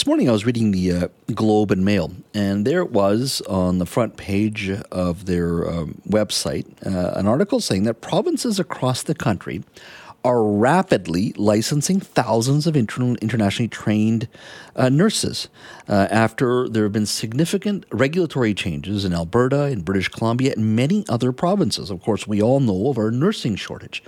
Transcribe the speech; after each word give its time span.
this 0.00 0.06
morning 0.06 0.30
I 0.30 0.32
was 0.32 0.46
reading 0.46 0.70
the 0.70 0.92
uh, 0.92 1.08
Globe 1.34 1.70
and 1.70 1.84
Mail, 1.84 2.10
and 2.32 2.66
there 2.66 2.80
it 2.80 2.90
was 2.90 3.42
on 3.42 3.76
the 3.76 3.84
front 3.84 4.16
page 4.16 4.70
of 4.90 5.26
their 5.26 5.68
um, 5.68 6.00
website 6.08 6.64
uh, 6.86 7.18
an 7.18 7.26
article 7.26 7.60
saying 7.60 7.82
that 7.82 8.00
provinces 8.00 8.58
across 8.58 9.02
the 9.02 9.14
country 9.14 9.62
are 10.24 10.42
rapidly 10.42 11.34
licensing 11.36 12.00
thousands 12.00 12.66
of 12.66 12.76
inter- 12.76 13.14
internationally 13.20 13.68
trained 13.68 14.26
uh, 14.74 14.88
nurses 14.88 15.50
uh, 15.86 16.08
after 16.10 16.66
there 16.66 16.84
have 16.84 16.92
been 16.92 17.04
significant 17.04 17.84
regulatory 17.92 18.54
changes 18.54 19.04
in 19.04 19.12
Alberta, 19.12 19.66
in 19.66 19.82
British 19.82 20.08
Columbia, 20.08 20.54
and 20.56 20.74
many 20.74 21.04
other 21.10 21.30
provinces. 21.30 21.90
Of 21.90 22.00
course, 22.00 22.26
we 22.26 22.40
all 22.40 22.60
know 22.60 22.88
of 22.88 22.96
our 22.96 23.10
nursing 23.10 23.54
shortage. 23.54 24.02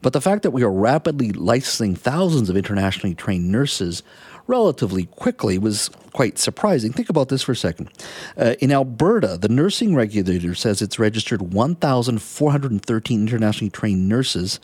But 0.00 0.12
the 0.12 0.20
fact 0.20 0.42
that 0.42 0.50
we 0.50 0.62
are 0.62 0.72
rapidly 0.72 1.32
licensing 1.32 1.96
thousands 1.96 2.50
of 2.50 2.56
internationally 2.56 3.14
trained 3.14 3.50
nurses 3.50 4.02
relatively 4.46 5.06
quickly 5.06 5.58
was 5.58 5.90
quite 6.12 6.38
surprising. 6.38 6.92
Think 6.92 7.10
about 7.10 7.28
this 7.28 7.42
for 7.42 7.52
a 7.52 7.56
second. 7.56 7.90
Uh, 8.38 8.54
in 8.60 8.70
Alberta, 8.72 9.36
the 9.36 9.48
nursing 9.48 9.94
regulator 9.94 10.54
says 10.54 10.80
it's 10.80 10.98
registered 10.98 11.52
1,413 11.52 13.20
internationally 13.20 13.70
trained 13.70 14.08
nurses 14.08 14.60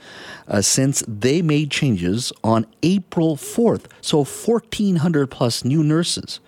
uh, 0.48 0.62
since 0.62 1.02
they 1.06 1.42
made 1.42 1.70
changes 1.70 2.32
on 2.44 2.66
April 2.82 3.36
4th. 3.36 3.86
So 4.00 4.18
1,400 4.18 5.26
plus 5.26 5.64
new 5.64 5.82
nurses. 5.82 6.40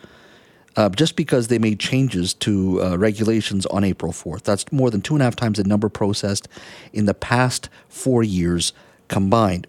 Uh, 0.75 0.89
just 0.89 1.17
because 1.17 1.49
they 1.49 1.59
made 1.59 1.79
changes 1.79 2.33
to 2.33 2.83
uh, 2.83 2.97
regulations 2.97 3.67
on 3.67 3.85
April 3.85 4.11
4th. 4.11 4.43
That's 4.45 4.73
more 4.73 4.91
than 4.91 5.03
two 5.03 5.13
and 5.15 5.21
a 5.21 5.25
half 5.25 5.37
times 5.37 5.59
the 5.59 5.65
number 5.65 5.91
processed 5.91 6.49
in 6.95 7.05
the 7.05 7.13
past 7.13 7.69
four 7.91 8.23
years 8.23 8.73
combined. 9.09 9.67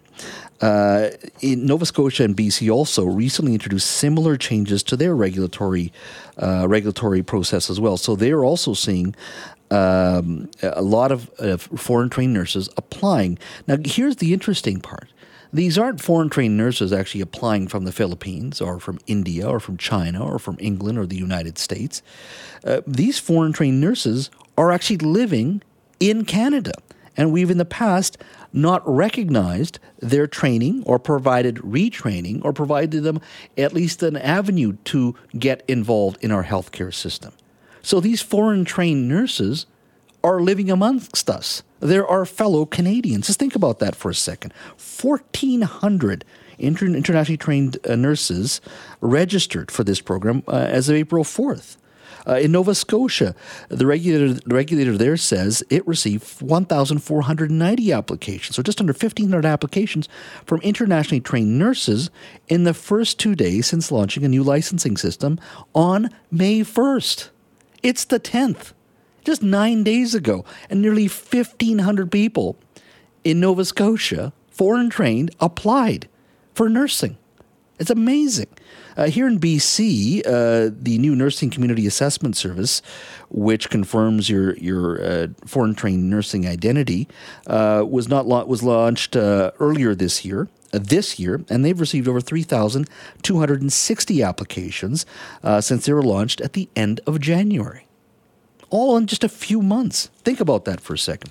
Uh, 0.60 1.10
in 1.40 1.66
Nova 1.66 1.84
Scotia 1.84 2.24
and 2.24 2.36
BC 2.36 2.72
also 2.72 3.04
recently 3.04 3.52
introduced 3.54 3.90
similar 3.90 4.36
changes 4.36 4.82
to 4.84 4.96
their 4.96 5.14
regulatory 5.14 5.92
uh, 6.40 6.66
regulatory 6.68 7.22
process 7.22 7.68
as 7.68 7.80
well. 7.80 7.96
So 7.96 8.16
they 8.16 8.30
are 8.30 8.44
also 8.44 8.72
seeing 8.72 9.14
um, 9.70 10.50
a 10.62 10.82
lot 10.82 11.12
of 11.12 11.30
uh, 11.38 11.56
foreign 11.56 12.08
trained 12.08 12.32
nurses 12.32 12.68
applying. 12.76 13.38
Now, 13.66 13.76
here's 13.84 14.16
the 14.16 14.32
interesting 14.32 14.80
part. 14.80 15.08
These 15.52 15.78
aren't 15.78 16.00
foreign 16.00 16.30
trained 16.30 16.56
nurses 16.56 16.92
actually 16.92 17.20
applying 17.20 17.68
from 17.68 17.84
the 17.84 17.92
Philippines 17.92 18.60
or 18.60 18.80
from 18.80 18.98
India 19.06 19.48
or 19.48 19.60
from 19.60 19.76
China 19.76 20.24
or 20.24 20.40
from 20.40 20.56
England 20.58 20.98
or 20.98 21.06
the 21.06 21.16
United 21.16 21.58
States. 21.58 22.02
Uh, 22.64 22.80
these 22.86 23.20
foreign 23.20 23.52
trained 23.52 23.80
nurses 23.80 24.30
are 24.58 24.72
actually 24.72 24.96
living 24.96 25.62
in 26.00 26.24
Canada. 26.24 26.72
And 27.16 27.32
we've 27.32 27.50
in 27.50 27.58
the 27.58 27.64
past 27.64 28.18
not 28.52 28.82
recognized 28.88 29.78
their 30.00 30.26
training 30.26 30.82
or 30.84 30.98
provided 30.98 31.56
retraining 31.56 32.44
or 32.44 32.52
provided 32.52 33.02
them 33.02 33.20
at 33.56 33.72
least 33.72 34.02
an 34.02 34.16
avenue 34.16 34.76
to 34.84 35.14
get 35.38 35.64
involved 35.68 36.22
in 36.22 36.30
our 36.30 36.44
healthcare 36.44 36.92
system. 36.92 37.32
So 37.82 38.00
these 38.00 38.22
foreign 38.22 38.64
trained 38.64 39.08
nurses 39.08 39.66
are 40.22 40.40
living 40.40 40.70
amongst 40.70 41.28
us. 41.28 41.62
They're 41.80 42.06
our 42.06 42.24
fellow 42.24 42.64
Canadians. 42.64 43.26
Just 43.26 43.38
think 43.38 43.54
about 43.54 43.78
that 43.80 43.94
for 43.94 44.10
a 44.10 44.14
second. 44.14 44.54
1,400 44.78 46.24
inter- 46.58 46.86
internationally 46.86 47.36
trained 47.36 47.76
uh, 47.86 47.94
nurses 47.94 48.60
registered 49.00 49.70
for 49.70 49.84
this 49.84 50.00
program 50.00 50.42
uh, 50.48 50.52
as 50.52 50.88
of 50.88 50.96
April 50.96 51.24
4th. 51.24 51.76
Uh, 52.26 52.36
in 52.36 52.52
Nova 52.52 52.74
Scotia, 52.74 53.34
the 53.68 53.86
regulator, 53.86 54.32
the 54.32 54.54
regulator 54.54 54.96
there 54.96 55.16
says 55.16 55.62
it 55.68 55.86
received 55.86 56.40
1,490 56.40 57.92
applications, 57.92 58.56
so 58.56 58.62
just 58.62 58.80
under 58.80 58.92
1,500 58.92 59.44
applications 59.44 60.08
from 60.46 60.60
internationally 60.62 61.20
trained 61.20 61.58
nurses 61.58 62.10
in 62.48 62.64
the 62.64 62.74
first 62.74 63.18
two 63.18 63.34
days 63.34 63.66
since 63.66 63.92
launching 63.92 64.24
a 64.24 64.28
new 64.28 64.42
licensing 64.42 64.96
system 64.96 65.38
on 65.74 66.08
May 66.30 66.60
1st. 66.60 67.28
It's 67.82 68.04
the 68.04 68.20
10th, 68.20 68.72
just 69.24 69.42
nine 69.42 69.84
days 69.84 70.14
ago, 70.14 70.44
and 70.70 70.80
nearly 70.80 71.08
1,500 71.08 72.10
people 72.10 72.56
in 73.22 73.40
Nova 73.40 73.64
Scotia, 73.64 74.32
foreign 74.50 74.88
trained, 74.88 75.34
applied 75.40 76.08
for 76.54 76.68
nursing. 76.68 77.18
It's 77.78 77.90
amazing. 77.90 78.48
Uh, 78.96 79.06
here 79.06 79.26
in 79.26 79.40
BC, 79.40 80.24
uh, 80.24 80.70
the 80.72 80.96
new 80.98 81.16
Nursing 81.16 81.50
Community 81.50 81.88
Assessment 81.88 82.36
Service, 82.36 82.80
which 83.30 83.68
confirms 83.68 84.30
your 84.30 84.56
your 84.56 85.02
uh, 85.02 85.26
foreign 85.44 85.74
trained 85.74 86.08
nursing 86.08 86.46
identity, 86.46 87.08
uh, 87.48 87.84
was 87.88 88.08
not 88.08 88.26
la- 88.26 88.44
was 88.44 88.62
launched 88.62 89.16
uh, 89.16 89.50
earlier 89.58 89.92
this 89.94 90.24
year. 90.24 90.48
Uh, 90.72 90.78
this 90.80 91.18
year, 91.20 91.44
and 91.48 91.64
they've 91.64 91.78
received 91.78 92.08
over 92.08 92.20
3,260 92.20 94.22
applications 94.24 95.06
since 95.60 95.86
they 95.86 95.92
were 95.92 96.02
launched 96.02 96.40
at 96.40 96.54
the 96.54 96.68
end 96.74 97.00
of 97.06 97.20
January 97.20 97.86
all 98.70 98.96
in 98.96 99.06
just 99.06 99.24
a 99.24 99.28
few 99.28 99.62
months. 99.62 100.10
Think 100.24 100.40
about 100.40 100.64
that 100.64 100.80
for 100.80 100.94
a 100.94 100.98
second. 100.98 101.30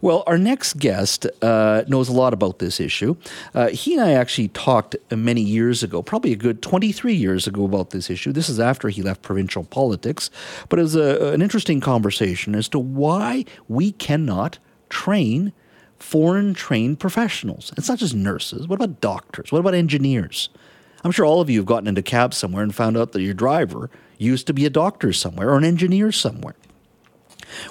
Well, 0.00 0.22
our 0.26 0.38
next 0.38 0.78
guest 0.78 1.26
uh, 1.42 1.82
knows 1.88 2.08
a 2.08 2.12
lot 2.12 2.32
about 2.32 2.58
this 2.58 2.80
issue. 2.80 3.16
Uh, 3.54 3.68
he 3.68 3.94
and 3.94 4.02
I 4.02 4.12
actually 4.12 4.48
talked 4.48 4.96
many 5.10 5.42
years 5.42 5.82
ago, 5.82 6.02
probably 6.02 6.32
a 6.32 6.36
good 6.36 6.62
23 6.62 7.14
years 7.14 7.46
ago, 7.46 7.64
about 7.64 7.90
this 7.90 8.10
issue. 8.10 8.32
This 8.32 8.48
is 8.48 8.58
after 8.58 8.88
he 8.88 9.02
left 9.02 9.22
provincial 9.22 9.64
politics, 9.64 10.30
but 10.68 10.78
it 10.78 10.82
was 10.82 10.96
a, 10.96 11.32
an 11.32 11.42
interesting 11.42 11.80
conversation 11.80 12.54
as 12.54 12.68
to 12.70 12.78
why 12.78 13.44
we 13.68 13.92
cannot 13.92 14.58
train 14.88 15.52
foreign 15.98 16.54
trained 16.54 16.98
professionals. 16.98 17.72
It's 17.76 17.88
not 17.88 17.98
just 17.98 18.14
nurses. 18.14 18.66
What 18.66 18.76
about 18.76 19.00
doctors? 19.00 19.52
What 19.52 19.58
about 19.58 19.74
engineers? 19.74 20.48
I'm 21.04 21.12
sure 21.12 21.24
all 21.24 21.40
of 21.40 21.48
you 21.48 21.58
have 21.58 21.66
gotten 21.66 21.88
into 21.88 22.02
cab 22.02 22.34
somewhere 22.34 22.62
and 22.62 22.74
found 22.74 22.96
out 22.96 23.12
that 23.12 23.22
your 23.22 23.34
driver 23.34 23.90
used 24.18 24.46
to 24.48 24.54
be 24.54 24.66
a 24.66 24.70
doctor 24.70 25.12
somewhere 25.12 25.50
or 25.50 25.56
an 25.56 25.64
engineer 25.64 26.12
somewhere. 26.12 26.54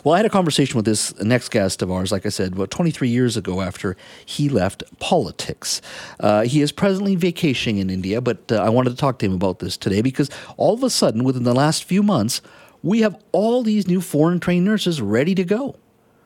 Well, 0.03 0.15
I 0.15 0.17
had 0.17 0.25
a 0.25 0.29
conversation 0.29 0.75
with 0.75 0.85
this 0.85 1.17
next 1.21 1.49
guest 1.49 1.81
of 1.81 1.91
ours, 1.91 2.11
like 2.11 2.25
I 2.25 2.29
said, 2.29 2.53
about 2.53 2.71
23 2.71 3.09
years 3.09 3.37
ago 3.37 3.61
after 3.61 3.95
he 4.25 4.49
left 4.49 4.83
politics. 4.99 5.81
Uh, 6.19 6.43
he 6.43 6.61
is 6.61 6.71
presently 6.71 7.15
vacationing 7.15 7.77
in 7.77 7.89
India, 7.89 8.21
but 8.21 8.51
uh, 8.51 8.57
I 8.57 8.69
wanted 8.69 8.91
to 8.91 8.95
talk 8.95 9.19
to 9.19 9.25
him 9.25 9.33
about 9.33 9.59
this 9.59 9.77
today 9.77 10.01
because 10.01 10.29
all 10.57 10.73
of 10.73 10.83
a 10.83 10.89
sudden, 10.89 11.23
within 11.23 11.43
the 11.43 11.53
last 11.55 11.83
few 11.83 12.03
months, 12.03 12.41
we 12.81 13.01
have 13.01 13.21
all 13.31 13.63
these 13.63 13.87
new 13.87 14.01
foreign 14.01 14.39
trained 14.39 14.65
nurses 14.65 15.01
ready 15.01 15.35
to 15.35 15.43
go. 15.43 15.75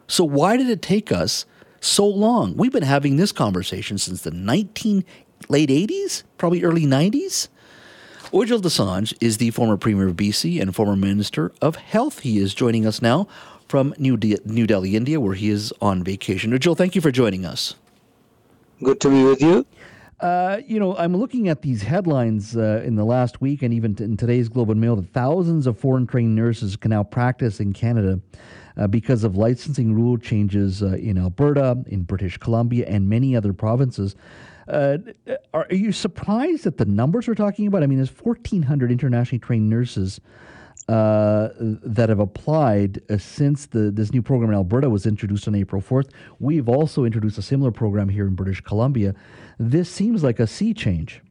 So, 0.07 0.23
why 0.23 0.57
did 0.57 0.69
it 0.69 0.81
take 0.81 1.11
us 1.11 1.45
so 1.79 2.05
long? 2.05 2.55
We've 2.55 2.71
been 2.71 2.83
having 2.83 3.17
this 3.17 3.31
conversation 3.31 3.97
since 3.97 4.21
the 4.21 4.31
19 4.31 5.03
late 5.49 5.69
80s, 5.69 6.23
probably 6.37 6.63
early 6.63 6.85
90s. 6.85 7.47
Ujjal 8.33 8.61
Dosanjh 8.61 9.13
is 9.21 9.37
the 9.37 9.51
former 9.51 9.77
Premier 9.77 10.07
of 10.07 10.15
BC 10.15 10.59
and 10.59 10.75
former 10.75 10.95
Minister 10.95 11.51
of 11.61 11.75
Health. 11.75 12.21
He 12.21 12.39
is 12.39 12.55
joining 12.55 12.83
us 12.83 12.99
now 12.99 13.27
from 13.67 13.93
New, 13.99 14.17
De- 14.17 14.39
New 14.43 14.65
Delhi, 14.65 14.95
India, 14.95 15.19
where 15.19 15.35
he 15.35 15.51
is 15.51 15.71
on 15.79 16.03
vacation. 16.03 16.51
Ujjal, 16.51 16.75
thank 16.75 16.95
you 16.95 17.01
for 17.01 17.11
joining 17.11 17.45
us. 17.45 17.75
Good 18.81 18.99
to 19.01 19.09
be 19.11 19.23
with 19.23 19.39
you. 19.39 19.67
Uh, 20.19 20.61
you 20.65 20.79
know, 20.79 20.97
I'm 20.97 21.15
looking 21.15 21.47
at 21.47 21.61
these 21.61 21.83
headlines 21.83 22.57
uh, 22.57 22.81
in 22.83 22.95
the 22.95 23.05
last 23.05 23.39
week 23.39 23.61
and 23.61 23.71
even 23.71 23.95
in 23.99 24.17
today's 24.17 24.49
Globe 24.49 24.71
and 24.71 24.81
Mail 24.81 24.95
that 24.95 25.13
thousands 25.13 25.67
of 25.67 25.77
foreign 25.77 26.07
trained 26.07 26.35
nurses 26.35 26.75
can 26.75 26.89
now 26.89 27.03
practice 27.03 27.59
in 27.59 27.71
Canada 27.71 28.19
uh, 28.77 28.87
because 28.87 29.23
of 29.23 29.35
licensing 29.35 29.93
rule 29.93 30.17
changes 30.17 30.81
uh, 30.81 30.95
in 30.95 31.17
Alberta, 31.17 31.83
in 31.87 32.03
British 32.03 32.37
Columbia, 32.37 32.85
and 32.87 33.09
many 33.09 33.35
other 33.35 33.53
provinces. 33.53 34.15
Uh, 34.67 34.97
are, 35.53 35.67
are, 35.69 35.75
you 35.75 35.91
surprised 35.91 36.65
at 36.65 36.77
the 36.77 36.85
numbers 36.85 37.27
we're 37.27 37.35
talking 37.35 37.67
about? 37.67 37.83
I 37.83 37.87
mean, 37.87 37.97
there's 37.97 38.09
1,400 38.09 38.91
internationally 38.91 39.39
trained 39.39 39.69
nurses 39.69 40.21
uh, 40.87 41.49
that 41.57 42.09
have 42.09 42.19
applied 42.19 43.01
uh, 43.09 43.17
since 43.17 43.67
the 43.67 43.91
this 43.91 44.11
new 44.11 44.21
program 44.21 44.49
in 44.49 44.55
Alberta 44.55 44.89
was 44.89 45.05
introduced 45.05 45.47
on 45.47 45.55
April 45.55 45.81
4th. 45.81 46.09
We've 46.39 46.67
also 46.67 47.05
introduced 47.05 47.37
a 47.37 47.41
similar 47.41 47.71
program 47.71 48.09
here 48.09 48.27
in 48.27 48.35
British 48.35 48.61
Columbia. 48.61 49.15
This 49.59 49.89
seems 49.89 50.23
like 50.23 50.39
a 50.39 50.47
sea 50.47 50.73
change. 50.73 51.21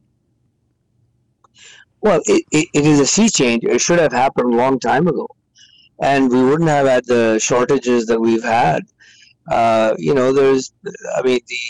Well, 2.01 2.21
it, 2.25 2.45
it, 2.51 2.67
it 2.73 2.85
is 2.85 2.99
a 2.99 3.05
sea 3.05 3.29
change. 3.29 3.63
It 3.63 3.79
should 3.79 3.99
have 3.99 4.11
happened 4.11 4.53
a 4.53 4.57
long 4.57 4.79
time 4.79 5.07
ago. 5.07 5.27
And 6.11 6.29
we 6.29 6.43
wouldn't 6.43 6.69
have 6.69 6.87
had 6.87 7.05
the 7.05 7.39
shortages 7.39 8.05
that 8.07 8.19
we've 8.19 8.43
had. 8.43 8.81
Uh, 9.49 9.95
you 9.97 10.13
know, 10.13 10.33
there's, 10.33 10.73
I 11.17 11.21
mean, 11.21 11.39
the 11.47 11.63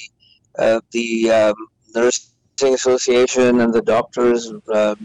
uh, 0.64 0.82
the 0.92 1.32
um, 1.32 1.56
nursing 1.96 2.74
association 2.74 3.62
and 3.62 3.74
the 3.74 3.82
doctors 3.82 4.52
uh, 4.72 4.96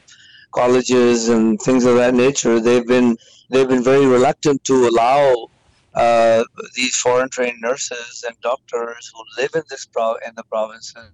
colleges 0.52 1.28
and 1.28 1.60
things 1.60 1.84
of 1.84 1.94
that 1.96 2.14
nature 2.14 2.60
they've 2.60 2.86
been 2.86 3.16
they've 3.50 3.68
been 3.68 3.82
very 3.82 4.06
reluctant 4.06 4.62
to 4.64 4.88
allow 4.88 5.48
uh, 5.94 6.44
these 6.74 6.96
foreign 6.96 7.28
trained 7.28 7.60
nurses 7.60 8.24
and 8.26 8.36
doctors 8.40 9.10
who 9.12 9.42
live 9.42 9.50
in 9.54 9.62
this 9.70 9.84
pro- 9.86 10.18
in 10.26 10.32
the 10.36 10.44
provinces 10.44 11.10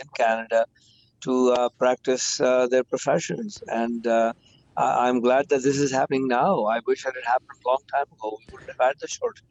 in 0.00 0.08
Canada 0.16 0.64
to 1.20 1.50
uh, 1.52 1.68
practice 1.78 2.40
uh, 2.40 2.66
their 2.68 2.84
professions 2.84 3.62
and 3.68 4.06
I'm 4.78 5.20
glad 5.20 5.48
that 5.48 5.62
this 5.62 5.78
is 5.78 5.90
happening 5.90 6.28
now. 6.28 6.64
I 6.64 6.80
wish 6.86 7.04
it 7.04 7.14
had 7.14 7.24
happened 7.24 7.58
a 7.64 7.68
long 7.68 7.78
time 7.92 8.06
ago. 8.12 8.38
We 8.38 8.52
wouldn't 8.52 8.70
have 8.70 8.80
had 8.80 8.94
the 9.00 9.08
shortage. 9.08 9.42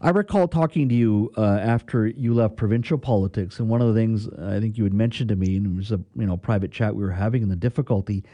I 0.00 0.10
recall 0.10 0.46
talking 0.46 0.88
to 0.88 0.94
you 0.94 1.32
uh, 1.36 1.58
after 1.60 2.06
you 2.06 2.32
left 2.32 2.56
provincial 2.56 2.98
politics, 2.98 3.58
and 3.58 3.68
one 3.68 3.82
of 3.82 3.88
the 3.88 3.94
things 3.94 4.28
I 4.38 4.60
think 4.60 4.78
you 4.78 4.84
had 4.84 4.94
mentioned 4.94 5.30
to 5.30 5.36
me, 5.36 5.56
and 5.56 5.66
it 5.66 5.76
was 5.76 5.90
a 5.90 6.00
you 6.14 6.26
know 6.26 6.36
private 6.36 6.70
chat 6.70 6.94
we 6.94 7.02
were 7.02 7.10
having, 7.10 7.42
and 7.42 7.50
the 7.50 7.56
difficulty 7.56 8.24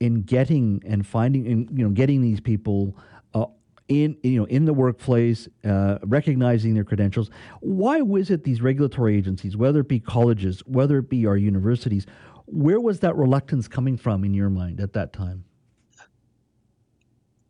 in 0.00 0.22
getting 0.22 0.82
and 0.84 1.06
finding, 1.06 1.46
in, 1.46 1.68
you 1.72 1.84
know, 1.84 1.90
getting 1.90 2.20
these 2.20 2.40
people 2.40 2.96
uh, 3.34 3.46
in, 3.88 4.16
you 4.22 4.38
know, 4.40 4.44
in 4.46 4.64
the 4.64 4.74
workplace, 4.74 5.48
uh, 5.64 5.98
recognizing 6.02 6.74
their 6.74 6.84
credentials. 6.84 7.30
Why 7.60 8.00
was 8.00 8.30
it 8.30 8.44
these 8.44 8.60
regulatory 8.60 9.16
agencies, 9.16 9.56
whether 9.56 9.80
it 9.80 9.88
be 9.88 10.00
colleges, 10.00 10.60
whether 10.66 10.98
it 10.98 11.08
be 11.08 11.26
our 11.26 11.36
universities, 11.36 12.06
where 12.46 12.80
was 12.80 13.00
that 13.00 13.16
reluctance 13.16 13.68
coming 13.68 13.96
from 13.96 14.24
in 14.24 14.34
your 14.34 14.50
mind 14.50 14.80
at 14.80 14.92
that 14.94 15.12
time? 15.12 15.44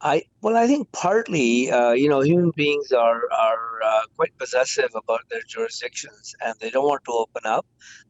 I 0.00 0.25
well, 0.43 0.56
I 0.56 0.66
think 0.66 0.93
partly, 0.93 1.70
uh, 1.70 1.93
you 1.93 2.08
know, 2.08 2.20
human 2.20 2.52
beings 2.54 2.93
are 2.93 3.22
are 3.32 3.82
uh, 3.84 4.02
quite 4.16 4.37
possessive 4.38 4.90
about 4.94 5.22
their 5.31 5.40
jurisdictions, 5.48 6.34
and 6.44 6.54
they 6.60 6.70
don't 6.70 6.87
want 6.87 7.04
to 7.04 7.12
open 7.12 7.43
up. 7.46 7.66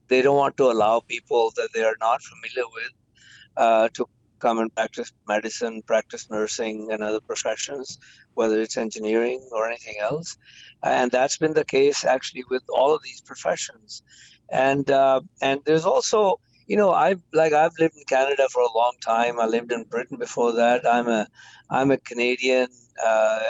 They 0.09 0.23
don't 0.23 0.37
want 0.37 0.57
to 0.57 0.65
allow 0.65 1.01
people 1.01 1.53
that 1.57 1.69
they 1.75 1.85
are 1.85 1.97
not 2.01 2.21
familiar 2.23 2.67
with 2.75 2.93
uh, 3.57 3.89
to 3.95 4.07
come 4.41 4.59
and 4.59 4.75
practice 4.75 5.13
medicine, 5.29 5.83
practice 5.83 6.29
nursing, 6.31 6.89
and 6.91 7.03
other 7.03 7.21
professions, 7.21 7.99
whether 8.35 8.61
it's 8.61 8.77
engineering 8.77 9.41
or 9.53 9.67
anything 9.67 9.97
else. 10.01 10.37
And 10.83 11.11
that's 11.11 11.39
been 11.39 11.55
the 11.55 11.65
case 11.65 12.05
actually 12.05 12.45
with 12.51 12.63
all 12.69 12.95
of 12.95 13.03
these 13.03 13.21
professions. 13.21 14.03
And 14.51 14.91
uh, 14.91 15.21
and 15.41 15.61
there's 15.65 15.85
also 15.85 16.41
you 16.67 16.77
know 16.77 16.91
i've 16.93 17.21
like 17.33 17.53
i've 17.53 17.73
lived 17.79 17.97
in 17.97 18.05
canada 18.09 18.49
for 18.53 18.63
a 18.63 18.73
long 18.75 18.95
time. 19.05 19.41
I 19.41 19.47
lived 19.47 19.73
in 19.73 19.85
britain 19.85 20.19
before 20.19 20.53
that. 20.53 20.87
I'm 20.87 21.09
a 21.09 21.27
i'm 21.71 21.91
a 21.91 21.99
canadian 21.99 22.69
uh, 23.05 23.41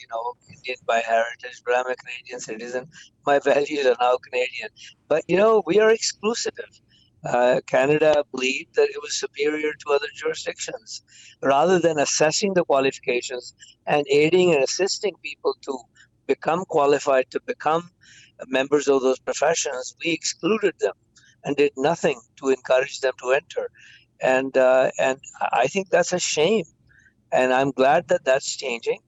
you 0.00 0.06
know 0.10 0.34
indian 0.54 0.76
by 0.86 1.00
heritage 1.00 1.62
but 1.64 1.76
i'm 1.76 1.90
a 1.90 1.96
canadian 1.96 2.40
citizen. 2.40 2.86
My 3.26 3.38
values 3.50 3.86
are 3.86 3.96
now 4.00 4.16
canadian. 4.18 4.70
But 5.08 5.24
you 5.28 5.36
know 5.36 5.62
we 5.66 5.80
are 5.80 5.90
exclusive. 5.90 6.52
Uh, 7.22 7.60
Canada 7.66 8.24
believed 8.32 8.74
that 8.76 8.88
it 8.88 9.02
was 9.02 9.20
superior 9.20 9.72
to 9.74 9.92
other 9.92 10.06
jurisdictions. 10.14 11.02
Rather 11.42 11.78
than 11.78 11.98
assessing 11.98 12.54
the 12.54 12.64
qualifications 12.64 13.54
and 13.86 14.06
aiding 14.08 14.54
and 14.54 14.64
assisting 14.64 15.12
people 15.22 15.54
to 15.60 15.78
become 16.26 16.64
qualified, 16.70 17.26
to 17.30 17.40
become 17.46 17.90
members 18.48 18.88
of 18.88 19.02
those 19.02 19.18
professions, 19.18 19.94
we 20.02 20.12
excluded 20.12 20.74
them 20.80 20.94
and 21.44 21.56
did 21.56 21.72
nothing 21.76 22.20
to 22.36 22.48
encourage 22.48 23.00
them 23.00 23.12
to 23.22 23.30
enter. 23.32 23.70
And 24.22 24.56
uh, 24.56 24.90
and 24.98 25.18
I 25.52 25.66
think 25.66 25.90
that's 25.90 26.12
a 26.12 26.18
shame. 26.18 26.64
And 27.32 27.52
I'm 27.52 27.70
glad 27.70 28.08
that 28.08 28.24
that's 28.24 28.56
changing. 28.56 29.00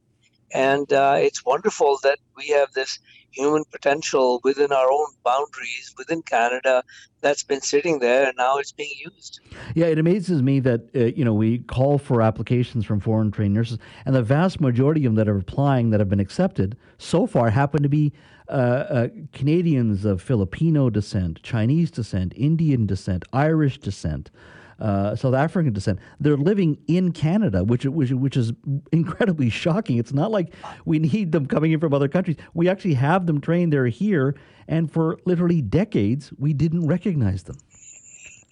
And 0.55 0.93
uh, 0.93 1.17
it's 1.19 1.45
wonderful 1.45 1.99
that 2.03 2.19
we 2.37 2.49
have 2.49 2.73
this 2.73 2.99
human 3.33 3.65
potential 3.71 4.41
within 4.45 4.73
our 4.73 4.91
own 4.93 5.07
boundaries 5.25 5.95
within 5.97 6.23
Canada 6.23 6.85
that's 7.23 7.43
been 7.43 7.63
sitting 7.63 7.99
there 7.99 8.27
and 8.27 8.35
now 8.37 8.59
it's 8.59 8.73
being 8.73 8.93
used. 8.99 9.41
Yeah, 9.75 9.87
it 9.87 9.99
amazes 9.99 10.43
me 10.43 10.61
that 10.61 10.83
uh, 10.95 11.05
you 11.05 11.25
know 11.25 11.33
we 11.35 11.61
call 11.61 11.99
for 11.99 12.21
applications 12.21 12.85
from 12.85 13.01
foreign 13.01 13.31
trained 13.31 13.55
nurses, 13.55 13.79
and 14.05 14.15
the 14.15 14.23
vast 14.23 14.61
majority 14.61 15.05
of 15.07 15.15
them 15.15 15.25
that 15.25 15.29
are 15.29 15.39
applying 15.39 15.91
that 15.91 16.01
have 16.01 16.09
been 16.09 16.21
accepted 16.21 16.77
so 16.99 17.27
far 17.27 17.51
happen 17.51 17.83
to 17.83 17.89
be 17.89 18.13
uh, 18.53 18.55
uh, 18.55 19.09
Canadians 19.33 20.05
of 20.05 20.21
Filipino 20.21 20.91
descent, 20.91 21.43
Chinese 21.43 21.91
descent, 21.91 22.35
Indian 22.37 22.87
descent, 22.87 23.25
Irish 23.33 23.79
descent. 23.79 24.31
Uh, 24.79 25.15
South 25.15 25.35
African 25.35 25.73
descent. 25.73 26.01
They're 26.19 26.37
living 26.37 26.77
in 26.89 27.13
Canada, 27.13 27.63
which, 27.63 27.85
which 27.85 28.11
which 28.11 28.37
is 28.37 28.53
incredibly 28.91 29.49
shocking. 29.65 29.97
It's 29.99 30.13
not 30.13 30.33
like 30.33 30.53
we 30.85 30.99
need 30.99 31.31
them 31.31 31.47
coming 31.47 31.71
in 31.71 31.79
from 31.79 31.95
other 31.95 32.09
countries. 32.09 32.37
We 32.53 32.69
actually 32.69 32.95
have 32.95 33.27
them 33.27 33.41
trained. 33.41 33.73
They're 33.73 33.87
here, 33.87 34.35
and 34.67 34.91
for 34.91 35.19
literally 35.25 35.63
decades, 35.63 36.33
we 36.37 36.53
didn't 36.53 36.89
recognize 36.89 37.45
them. 37.45 37.59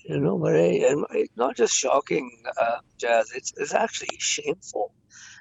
You 0.04 0.20
know, 0.20 0.38
but 0.38 0.54
it's 0.54 1.36
not 1.36 1.56
just 1.56 1.74
shocking, 1.74 2.30
uh, 2.60 2.78
Jas. 2.98 3.32
It's 3.34 3.52
it's 3.56 3.74
actually 3.74 4.16
shameful. 4.18 4.92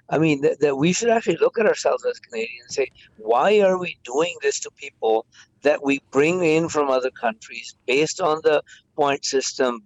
I 0.10 0.18
mean, 0.18 0.42
that, 0.42 0.60
that 0.62 0.78
we 0.78 0.92
should 0.94 1.10
actually 1.10 1.38
look 1.38 1.60
at 1.60 1.66
ourselves 1.66 2.06
as 2.06 2.20
Canadians 2.20 2.66
and 2.66 2.72
say, 2.72 2.92
why 3.18 3.62
are 3.62 3.78
we 3.78 3.98
doing 4.04 4.36
this 4.42 4.60
to 4.62 4.72
people 4.72 5.26
that 5.62 5.84
we 5.84 6.02
bring 6.12 6.44
in 6.44 6.70
from 6.70 6.90
other 6.90 7.12
countries 7.12 7.76
based 7.86 8.20
on 8.20 8.42
the 8.44 8.64
point 8.96 9.24
system, 9.24 9.84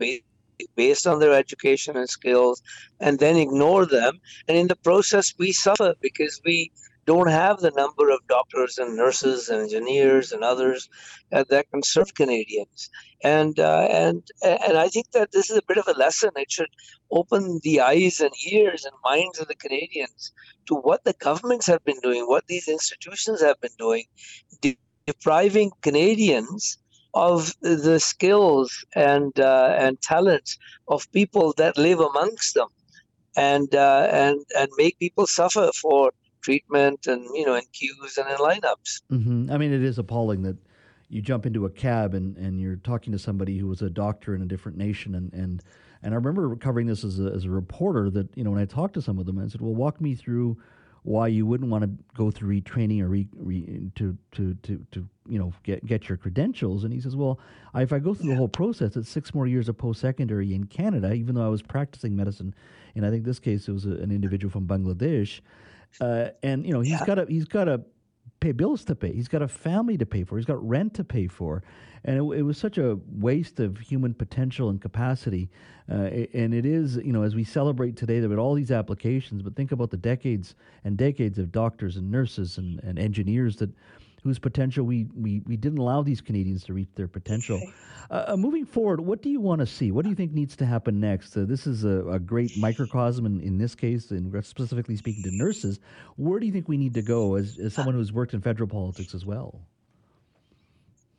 based 0.75 1.07
on 1.07 1.19
their 1.19 1.33
education 1.33 1.97
and 1.97 2.09
skills 2.09 2.61
and 2.99 3.19
then 3.19 3.35
ignore 3.35 3.85
them? 3.85 4.19
And 4.47 4.57
in 4.57 4.67
the 4.67 4.77
process 4.77 5.33
we 5.37 5.51
suffer 5.51 5.93
because 6.01 6.39
we 6.45 6.71
don't 7.05 7.29
have 7.29 7.59
the 7.59 7.71
number 7.71 8.09
of 8.09 8.19
doctors 8.27 8.77
and 8.77 8.95
nurses 8.95 9.49
and 9.49 9.61
engineers 9.61 10.31
and 10.31 10.43
others 10.43 10.89
uh, 11.31 11.43
that 11.49 11.69
can 11.71 11.83
serve 11.83 12.13
Canadians. 12.13 12.89
And 13.23 13.59
uh, 13.59 13.87
and 13.89 14.23
and 14.43 14.77
I 14.77 14.87
think 14.87 15.11
that 15.11 15.31
this 15.31 15.49
is 15.49 15.57
a 15.57 15.67
bit 15.67 15.77
of 15.77 15.87
a 15.87 15.99
lesson. 15.99 16.31
It 16.35 16.51
should 16.51 16.69
open 17.11 17.59
the 17.63 17.81
eyes 17.81 18.19
and 18.19 18.31
ears 18.51 18.85
and 18.85 18.93
minds 19.03 19.39
of 19.39 19.47
the 19.47 19.55
Canadians 19.55 20.31
to 20.67 20.75
what 20.75 21.03
the 21.03 21.13
governments 21.19 21.67
have 21.67 21.83
been 21.83 21.99
doing, 22.01 22.23
what 22.25 22.47
these 22.47 22.67
institutions 22.67 23.41
have 23.41 23.59
been 23.61 23.77
doing, 23.77 24.05
de- 24.61 24.77
depriving 25.07 25.71
Canadians 25.81 26.77
of 27.13 27.53
the 27.61 27.99
skills 27.99 28.85
and 28.95 29.39
uh, 29.39 29.75
and 29.77 30.01
talents 30.01 30.57
of 30.87 31.11
people 31.11 31.53
that 31.57 31.77
live 31.77 31.99
amongst 31.99 32.55
them, 32.55 32.69
and 33.37 33.75
uh, 33.75 34.07
and 34.11 34.39
and 34.57 34.69
make 34.77 34.97
people 34.99 35.27
suffer 35.27 35.69
for 35.81 36.11
treatment 36.43 37.07
and 37.07 37.23
you 37.35 37.45
know 37.45 37.55
in 37.55 37.63
queues 37.71 38.17
and 38.17 38.29
in 38.29 38.37
lineups. 38.37 39.01
Mm-hmm. 39.11 39.51
I 39.51 39.57
mean, 39.57 39.73
it 39.73 39.83
is 39.83 39.97
appalling 39.97 40.43
that 40.43 40.57
you 41.09 41.21
jump 41.21 41.45
into 41.45 41.65
a 41.65 41.69
cab 41.69 42.15
and, 42.15 42.35
and 42.37 42.59
you're 42.59 42.77
talking 42.77 43.11
to 43.13 43.19
somebody 43.19 43.57
who 43.57 43.67
was 43.67 43.81
a 43.81 43.89
doctor 43.89 44.33
in 44.33 44.41
a 44.41 44.45
different 44.45 44.77
nation 44.77 45.15
and 45.15 45.31
and 45.33 45.63
and 46.01 46.13
I 46.13 46.17
remember 46.17 46.53
covering 46.57 46.87
this 46.87 47.05
as 47.05 47.19
a, 47.19 47.27
as 47.27 47.45
a 47.45 47.49
reporter 47.49 48.09
that 48.09 48.27
you 48.35 48.43
know 48.43 48.51
when 48.51 48.59
I 48.59 48.65
talked 48.65 48.95
to 48.95 49.01
some 49.01 49.19
of 49.19 49.25
them 49.25 49.39
I 49.39 49.47
said 49.47 49.61
well 49.61 49.75
walk 49.75 50.01
me 50.01 50.15
through 50.15 50.57
why 51.03 51.27
you 51.27 51.45
wouldn't 51.45 51.69
want 51.69 51.83
to 51.83 51.89
go 52.15 52.31
through 52.31 52.61
retraining 52.61 53.01
or 53.01 53.09
re, 53.09 53.27
re, 53.35 53.91
to, 53.95 54.17
to 54.31 54.55
to 54.63 54.85
to 54.91 55.07
you 55.27 55.37
know 55.37 55.53
get 55.63 55.85
get 55.85 56.09
your 56.09 56.17
credentials 56.17 56.83
and 56.83 56.91
he 56.91 56.99
says 56.99 57.15
well 57.15 57.39
if 57.75 57.93
I 57.93 57.99
go 57.99 58.13
through 58.13 58.29
yeah. 58.29 58.33
the 58.33 58.39
whole 58.39 58.47
process 58.47 58.95
it's 58.95 59.09
six 59.09 59.33
more 59.33 59.45
years 59.45 59.69
of 59.69 59.77
post 59.77 60.01
secondary 60.01 60.53
in 60.53 60.65
Canada 60.65 61.13
even 61.13 61.35
though 61.35 61.45
I 61.45 61.49
was 61.49 61.61
practicing 61.61 62.15
medicine 62.15 62.55
and 62.95 63.05
I 63.05 63.11
think 63.11 63.23
this 63.23 63.39
case 63.39 63.67
it 63.67 63.71
was 63.71 63.85
a, 63.85 63.91
an 63.91 64.11
individual 64.11 64.51
from 64.51 64.65
Bangladesh 64.65 65.41
uh, 66.01 66.29
and 66.41 66.65
you 66.65 66.73
know 66.73 66.81
he's 66.81 66.99
yeah. 66.99 67.05
got 67.05 67.19
a 67.19 67.25
he's 67.27 67.45
got 67.45 67.65
to 67.65 67.81
pay 68.39 68.51
bills 68.51 68.83
to 68.85 68.95
pay. 68.95 69.13
He's 69.13 69.27
got 69.27 69.41
a 69.41 69.47
family 69.47 69.97
to 69.97 70.05
pay 70.05 70.23
for. 70.23 70.37
He's 70.37 70.45
got 70.45 70.65
rent 70.67 70.93
to 70.95 71.03
pay 71.03 71.27
for, 71.27 71.63
and 72.03 72.17
it, 72.17 72.39
it 72.39 72.41
was 72.43 72.57
such 72.57 72.77
a 72.77 72.99
waste 73.07 73.59
of 73.59 73.77
human 73.77 74.13
potential 74.13 74.69
and 74.69 74.81
capacity. 74.81 75.49
Uh, 75.91 76.25
and 76.33 76.53
it 76.53 76.65
is 76.65 76.97
you 76.97 77.11
know 77.13 77.23
as 77.23 77.35
we 77.35 77.43
celebrate 77.43 77.95
today 77.95 78.19
that 78.19 78.29
with 78.29 78.39
all 78.39 78.53
these 78.53 78.71
applications, 78.71 79.41
but 79.41 79.55
think 79.55 79.71
about 79.71 79.91
the 79.91 79.97
decades 79.97 80.55
and 80.83 80.97
decades 80.97 81.37
of 81.39 81.51
doctors 81.51 81.97
and 81.97 82.09
nurses 82.09 82.57
and, 82.57 82.79
and 82.83 82.97
engineers 82.99 83.57
that 83.57 83.69
whose 84.23 84.39
potential 84.39 84.85
we, 84.85 85.07
we, 85.15 85.41
we 85.45 85.57
didn't 85.57 85.79
allow 85.79 86.01
these 86.01 86.21
Canadians 86.21 86.63
to 86.63 86.73
reach 86.73 86.89
their 86.95 87.07
potential. 87.07 87.59
Uh, 88.09 88.25
uh, 88.27 88.37
moving 88.37 88.65
forward, 88.65 89.01
what 89.01 89.21
do 89.21 89.29
you 89.29 89.41
want 89.41 89.59
to 89.59 89.65
see? 89.65 89.91
What 89.91 90.03
do 90.03 90.09
you 90.09 90.15
think 90.15 90.31
needs 90.31 90.55
to 90.57 90.65
happen 90.65 90.99
next? 90.99 91.35
Uh, 91.35 91.45
this 91.45 91.67
is 91.67 91.83
a, 91.83 92.07
a, 92.07 92.19
great 92.19 92.57
microcosm 92.57 93.25
in, 93.25 93.41
in 93.41 93.57
this 93.57 93.75
case, 93.75 94.11
and 94.11 94.45
specifically 94.45 94.95
speaking 94.95 95.23
to 95.23 95.31
nurses. 95.31 95.79
Where 96.15 96.39
do 96.39 96.45
you 96.45 96.53
think 96.53 96.69
we 96.69 96.77
need 96.77 96.93
to 96.93 97.01
go 97.01 97.35
as, 97.35 97.59
as 97.59 97.73
someone 97.73 97.95
who's 97.95 98.13
worked 98.13 98.33
in 98.33 98.41
federal 98.41 98.69
politics 98.69 99.13
as 99.13 99.25
well? 99.25 99.59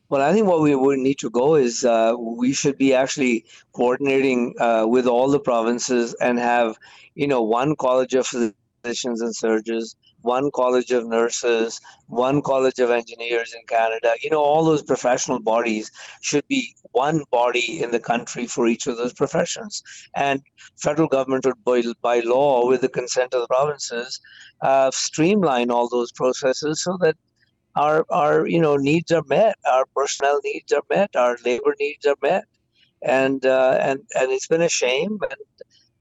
Well, 0.08 0.23
I 0.23 0.32
think 0.32 0.46
what 0.46 0.61
we 0.61 0.75
would 0.75 0.99
need 0.99 1.18
to 1.18 1.30
go 1.30 1.56
is 1.56 1.84
uh, 1.84 2.14
we 2.18 2.52
should 2.52 2.78
be 2.78 2.94
actually 2.94 3.44
coordinating 3.73 4.54
uh, 4.61 4.87
with 4.87 5.06
all 5.06 5.28
the 5.28 5.40
provinces 5.40 6.14
and 6.20 6.38
have, 6.38 6.78
you 7.14 7.26
know, 7.26 7.42
one 7.42 7.75
college 7.76 8.14
of 8.14 8.26
physicians 8.26 9.23
and 9.23 9.34
surgeons, 9.34 9.96
one 10.25 10.50
college 10.52 10.90
of 10.90 11.07
nurses, 11.07 11.81
one 12.07 12.40
college 12.40 12.78
of 12.78 12.90
engineers 12.90 13.54
in 13.54 13.61
Canada. 13.66 14.14
You 14.23 14.31
know, 14.31 14.43
all 14.43 14.64
those 14.64 14.83
professional 14.83 15.38
bodies 15.38 15.90
should 16.23 16.47
be 16.49 16.75
one 16.93 17.25
body 17.31 17.83
in 17.83 17.90
the 17.90 18.00
country 18.00 18.47
for 18.47 18.66
each 18.66 18.87
of 18.87 18.97
those 18.97 19.12
professions. 19.12 19.83
And 20.16 20.40
federal 20.76 21.09
government 21.09 21.45
would, 21.45 21.62
by, 21.64 21.83
by 22.00 22.21
law, 22.21 22.66
with 22.66 22.81
the 22.81 22.88
consent 22.88 23.35
of 23.35 23.43
the 23.43 23.49
provinces, 23.49 24.19
uh, 24.62 24.90
streamline 24.90 25.71
all 25.71 25.88
those 25.88 26.11
processes 26.12 26.83
so 26.83 26.97
that 27.00 27.16
our 27.76 28.07
our 28.11 28.47
you 28.47 28.61
know 28.61 28.76
needs 28.76 29.11
are 29.12 29.25
met, 29.28 29.57
our 29.71 29.85
personnel 29.95 30.40
needs 30.45 30.73
are 30.73 30.85
met, 30.88 31.14
our 31.16 31.37
labor 31.45 31.75
needs 31.78 32.07
are 32.07 32.16
met, 32.23 32.45
and 33.02 33.45
uh, 33.45 33.76
and 33.81 34.00
and 34.19 34.33
it's 34.33 34.47
been 34.47 34.62
a 34.62 34.69
shame. 34.69 35.19
And 35.31 35.40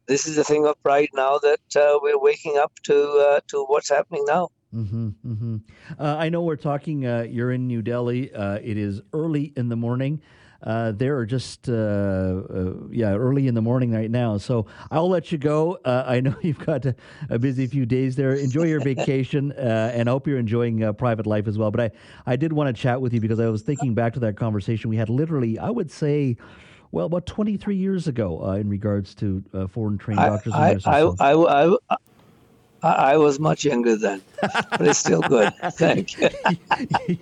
this 0.08 0.28
is 0.28 0.38
a 0.38 0.44
thing 0.44 0.66
of 0.66 0.82
pride 0.84 1.10
now 1.14 1.38
that 1.40 1.76
uh, 1.76 2.00
we're 2.02 2.20
waking 2.20 2.58
up 2.58 2.72
to 2.84 2.96
uh, 2.96 3.40
to 3.48 3.66
what's 3.66 3.90
happening 3.90 4.24
now. 4.28 4.50
Mm-hmm, 4.74 5.10
mm-hmm. 5.26 5.58
Uh, 6.00 6.16
I 6.18 6.30
know 6.30 6.42
we're 6.42 6.56
talking. 6.56 7.06
Uh, 7.06 7.26
you're 7.30 7.52
in 7.52 7.68
New 7.68 7.82
Delhi. 7.82 8.34
Uh, 8.34 8.56
it 8.56 8.78
is 8.78 9.02
early 9.14 9.54
in 9.56 9.70
the 9.70 9.76
morning. 9.76 10.22
Uh, 10.64 10.94
there 10.94 11.18
are 11.18 11.26
just 11.26 11.68
yeah 11.68 11.74
early 11.74 13.48
in 13.48 13.54
the 13.54 13.62
morning 13.62 13.92
right 13.92 14.10
now. 14.10 14.38
So 14.38 14.66
I'll 14.90 15.10
let 15.10 15.32
you 15.32 15.38
go. 15.38 15.78
I 15.86 16.22
know 16.22 16.36
you've 16.42 16.66
got 16.66 16.86
a, 16.86 16.96
a, 17.30 17.38
busy 17.38 17.68
few 17.68 17.86
days 17.86 18.16
there. 18.16 18.34
Enjoy 18.34 18.64
your 18.64 18.80
vacation, 18.80 19.52
and 19.58 20.10
I 20.10 20.12
hope 20.12 20.26
you're 20.26 20.40
enjoying 20.40 20.94
private 20.96 21.28
life 21.28 21.48
as 21.48 21.58
well. 21.58 21.70
But 21.70 21.82
I 21.82 21.92
I 22.26 22.36
did 22.38 22.54
want 22.54 22.74
to 22.76 22.82
chat 22.82 23.02
with 23.02 23.14
you 23.14 23.20
because 23.20 23.40
I 23.40 23.48
was 23.48 23.62
thinking 23.62 23.94
back 23.94 24.14
to 24.14 24.20
that 24.22 24.38
conversation 24.38 24.90
we 24.90 24.98
had. 24.98 25.10
Literally, 25.10 25.60
I 25.60 25.70
would 25.70 25.92
say 25.92 26.38
Well, 26.94 27.08
about 27.08 27.26
23 27.26 27.76
years 27.76 28.08
ago, 28.08 28.46
uh, 28.46 28.52
in 28.52 28.70
regards 28.70 29.16
to 29.16 29.44
uh, 29.52 29.66
foreign 29.66 29.98
trained 29.98 30.20
doctors 30.20 30.54
I, 30.54 30.74
and 30.74 30.86
nurses. 30.86 31.20
I, 31.20 31.32
I, 31.32 31.66
I, 31.66 31.98
I, 32.84 32.88
I, 32.92 33.18
was 33.18 33.40
much 33.40 33.66
younger 33.66 33.96
then, 33.96 34.22
but 34.42 34.82
it's 34.82 35.00
still 35.00 35.22
good. 35.22 35.52
Thank 35.72 36.22
you. 36.22 36.30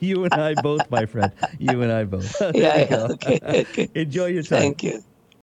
you 0.02 0.26
and 0.26 0.34
I 0.34 0.56
both, 0.56 0.92
my 0.92 1.06
friend. 1.06 1.32
You 1.58 1.82
and 1.84 1.90
I 1.90 2.04
both. 2.04 2.36
yeah, 2.54 2.86
yeah 2.92 3.08
okay, 3.12 3.40
okay. 3.42 3.90
Enjoy 3.96 4.26
your 4.26 4.44
time. 4.44 4.60
Thank 4.60 4.84
you. 4.84 5.02